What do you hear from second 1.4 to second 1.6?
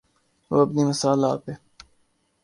ہے۔